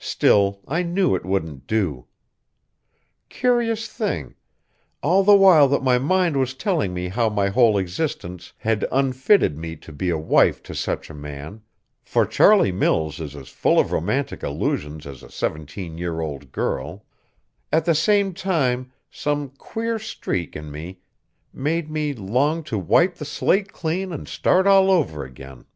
Still, 0.00 0.58
I 0.66 0.82
knew 0.82 1.14
it 1.14 1.24
wouldn't 1.24 1.68
do. 1.68 2.08
Curious 3.28 3.86
thing 3.86 4.34
all 5.04 5.22
the 5.22 5.36
while 5.36 5.68
that 5.68 5.84
my 5.84 6.00
mind 6.00 6.36
was 6.36 6.52
telling 6.54 6.92
me 6.92 7.06
how 7.06 7.28
my 7.28 7.48
whole 7.48 7.78
existence 7.78 8.52
had 8.58 8.88
unfitted 8.90 9.56
me 9.56 9.76
to 9.76 9.92
be 9.92 10.10
a 10.10 10.18
wife 10.18 10.64
to 10.64 10.74
such 10.74 11.08
a 11.10 11.14
man 11.14 11.62
for 12.02 12.26
Charlie 12.26 12.72
Mills 12.72 13.20
is 13.20 13.36
as 13.36 13.50
full 13.50 13.78
of 13.78 13.92
romantic 13.92 14.42
illusions 14.42 15.06
as 15.06 15.22
a 15.22 15.30
seventeen 15.30 15.96
year 15.96 16.22
old 16.22 16.50
girl 16.50 17.06
at 17.72 17.84
the 17.84 17.94
same 17.94 18.34
time 18.34 18.90
some 19.12 19.48
queer 19.48 20.00
streak 20.00 20.56
in 20.56 20.72
me 20.72 20.98
made 21.52 21.88
me 21.88 22.12
long 22.12 22.64
to 22.64 22.76
wipe 22.76 23.14
the 23.14 23.24
slate 23.24 23.72
clean 23.72 24.10
and 24.12 24.26
start 24.26 24.66
all 24.66 24.90
over 24.90 25.22
again. 25.22 25.66